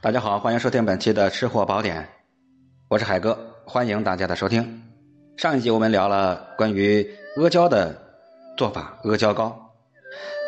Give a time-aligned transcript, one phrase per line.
[0.00, 2.08] 大家好，欢迎收听本期的吃货宝典，
[2.88, 4.82] 我是海哥，欢迎大家的收听。
[5.36, 7.04] 上一集我们聊了关于
[7.36, 8.00] 阿胶的
[8.56, 9.56] 做法，阿胶糕。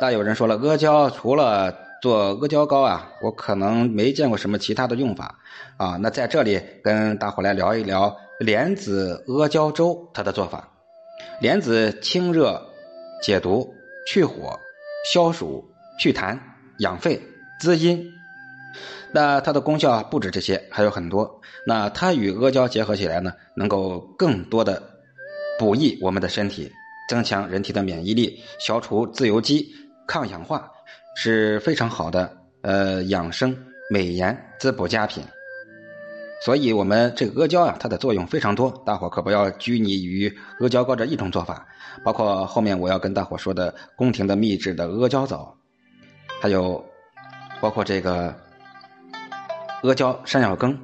[0.00, 5.38] 那有人说了，阿胶除了做阿胶糕啊，我可能没见过什么其他的用法
[5.76, 5.96] 啊。
[6.00, 10.68] 那在这里跟大伙来聊一聊莲子阿胶粥它的做法。
[11.40, 12.62] 莲子清热
[13.20, 13.74] 解毒、
[14.06, 14.58] 去火、
[15.12, 15.62] 消暑、
[15.98, 16.38] 祛痰、
[16.80, 17.20] 养肺、
[17.60, 18.12] 滋阴。
[19.12, 21.40] 那它的功效不止这些，还有很多。
[21.66, 24.82] 那它与阿胶结合起来呢，能够更多的
[25.58, 26.70] 补益我们的身体，
[27.08, 29.68] 增强人体的免疫力，消除自由基，
[30.06, 30.70] 抗氧化，
[31.16, 33.56] 是非常好的呃养生
[33.90, 35.22] 美颜滋补佳品。
[36.42, 41.66] 所以，我们这个阿胶啊，它的作用非常多，大伙可不要拘泥于阿胶糕这一种做法，
[42.02, 45.54] 包括后面我要跟大伙说的宫廷的秘制的阿胶枣，
[46.40, 46.84] 还有
[47.60, 48.34] 包括这个。
[49.82, 50.78] 阿胶山药羹，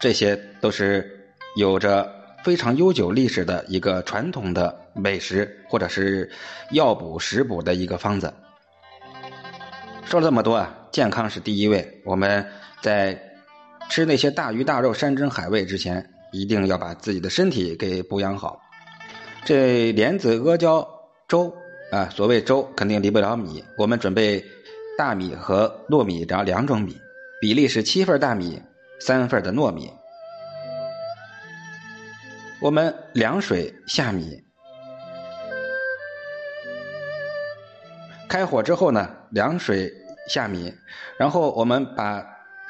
[0.00, 6.28] 这些都是有着非常悠久历史的一个传统的美食，或者是
[6.72, 8.34] 药补食补的一个方子。
[10.04, 12.02] 说了这么多啊，健康是第一位。
[12.04, 12.44] 我们
[12.82, 13.16] 在
[13.88, 18.60] 吃那些大鱼大肉、山珍海味之前，一定要把自己的身体给补养好。
[19.44, 20.84] 这莲子阿胶
[21.28, 21.54] 粥
[21.92, 23.62] 啊，所谓粥肯定离不了米。
[23.78, 24.44] 我们准备
[24.96, 27.00] 大米和糯米这两种米。
[27.40, 28.62] 比例是七份大米，
[29.00, 29.90] 三份的糯米。
[32.60, 34.44] 我们凉水下米，
[38.28, 39.90] 开火之后呢，凉水
[40.28, 40.74] 下米，
[41.16, 42.22] 然后我们把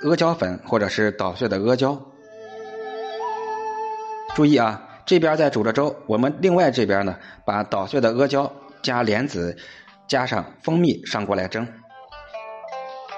[0.04, 2.00] 阿胶粉或者是捣碎的阿胶，
[4.36, 9.58] 注意啊，这边在煮着粥，我们另外这边呢，把捣碎的阿胶加莲子，
[10.06, 11.66] 加上蜂蜜上锅来蒸。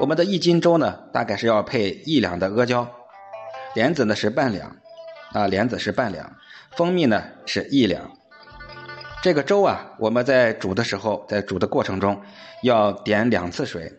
[0.02, 2.90] 我们的一斤粥呢，大概是要配一两的阿胶，
[3.76, 4.76] 莲子呢是半两，
[5.32, 6.28] 啊，莲子是半两，
[6.72, 8.10] 蜂蜜呢是一两。
[9.22, 12.20] 这个粥啊，我们在煮的时候，在煮的过程中
[12.64, 13.92] 要点两次水，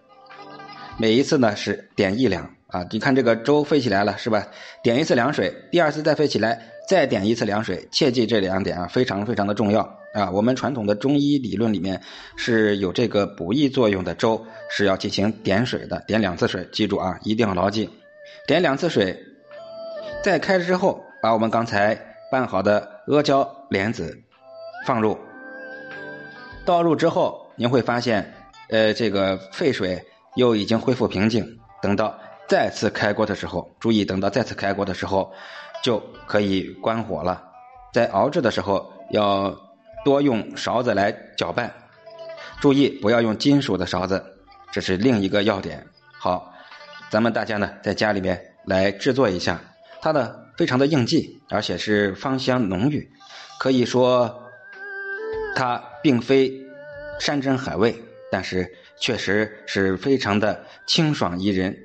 [0.97, 2.85] 每一次呢是点一两啊。
[2.91, 4.47] 你看这个粥沸起来了是吧？
[4.83, 7.87] 点一次凉水，第二次再沸起来，再点一次凉水。
[7.91, 9.81] 切记这两点啊，非常非常的重要
[10.13, 10.29] 啊。
[10.31, 12.01] 我们传统的中医理论里面
[12.35, 14.45] 是有这个补益作用的粥。
[14.75, 17.87] 是要进行点水的，点两次水，记住啊，一定要牢记。
[18.47, 19.15] 点两次水，
[20.23, 21.95] 再开之后，把我们刚才
[22.31, 24.17] 拌好的阿胶莲子
[24.87, 25.15] 放入，
[26.65, 28.33] 倒入之后，您会发现，
[28.69, 30.03] 呃，这个沸水
[30.35, 31.59] 又已经恢复平静。
[31.81, 32.17] 等到
[32.47, 35.31] 再次开锅的时候，注意，等到再次开锅的时候，
[35.83, 37.43] 就可以关火了。
[37.93, 39.55] 在熬制的时候，要
[40.03, 41.71] 多用勺子来搅拌，
[42.59, 44.23] 注意不要用金属的勺子。
[44.71, 45.85] 这是另一个要点。
[46.11, 46.53] 好，
[47.11, 49.61] 咱们大家呢在家里面来制作一下，
[50.01, 53.07] 它呢非常的应季，而且是芳香浓郁，
[53.59, 54.43] 可以说
[55.55, 56.51] 它并非
[57.19, 57.95] 山珍海味，
[58.31, 58.67] 但是
[58.99, 61.77] 确实是非常的清爽宜人。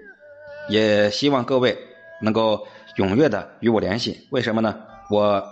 [0.69, 1.77] 也希望各位
[2.21, 4.27] 能够踊跃的与我联系。
[4.31, 4.79] 为什么呢？
[5.11, 5.43] 我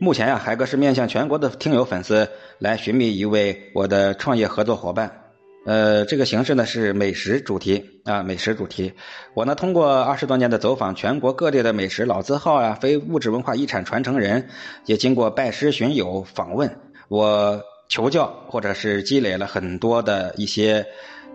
[0.00, 2.28] 目前呀，海哥是面向全国的听友粉丝
[2.58, 5.18] 来寻觅一位我的创业合作伙伴。
[5.64, 8.92] 呃，这个形式呢是美食主题啊，美食主题。
[9.34, 14.48] 我呢通过二十多年的走访全国各地的美食老字号啊，非物质文化遗产传承人，
[14.86, 16.74] 也经过拜师寻友访问，
[17.08, 17.62] 我
[17.92, 20.86] 求教或者是积累了很多的一些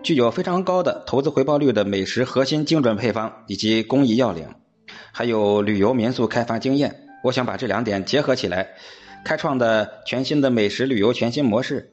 [0.02, 4.48] 具有非常高的投资回报率的美食核心精准配方以及工艺要领，
[5.12, 7.04] 还有旅游民宿开发经验。
[7.22, 8.70] 我想把这两点结合起来，
[9.24, 11.92] 开创的全新的美食旅游全新模式。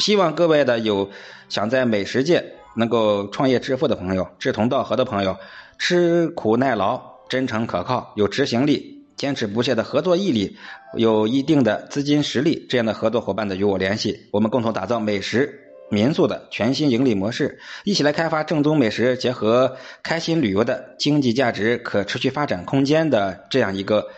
[0.00, 1.08] 希望各位的有
[1.48, 5.36] 想在美食界能够创业致富的朋友，志同道合的朋友，
[5.78, 10.56] 吃苦耐劳、真诚可靠、有执行力、坚持不懈的合作毅力，
[10.94, 24.08] 有一定的资金实力这样的合作伙伴的与我联系，我们共同打造美食民宿的全新盈利模式，一起来开发正宗美食结合开心旅游的经济价值可持续发展空间的这样一个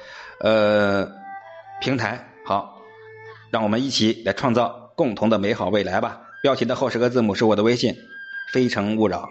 [0.40, 1.10] 呃
[1.80, 2.28] 平台。
[2.44, 2.80] 好，
[3.50, 4.78] 让我们一起来创造。
[5.00, 6.20] 共同的美好未来吧。
[6.42, 7.96] 标题的后十个字母是我的微信，
[8.52, 9.30] 非诚勿扰。